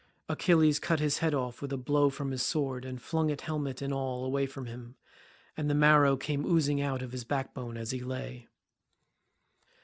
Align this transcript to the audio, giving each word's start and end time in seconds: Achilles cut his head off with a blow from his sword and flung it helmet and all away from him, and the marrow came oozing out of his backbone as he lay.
Achilles 0.27 0.79
cut 0.79 0.99
his 0.99 1.19
head 1.19 1.35
off 1.35 1.61
with 1.61 1.71
a 1.71 1.77
blow 1.77 2.09
from 2.09 2.31
his 2.31 2.41
sword 2.41 2.85
and 2.85 2.99
flung 2.99 3.29
it 3.29 3.41
helmet 3.41 3.83
and 3.83 3.93
all 3.93 4.25
away 4.25 4.47
from 4.47 4.65
him, 4.65 4.95
and 5.55 5.69
the 5.69 5.75
marrow 5.75 6.17
came 6.17 6.43
oozing 6.43 6.81
out 6.81 7.03
of 7.03 7.11
his 7.11 7.23
backbone 7.23 7.77
as 7.77 7.91
he 7.91 8.01
lay. 8.01 8.47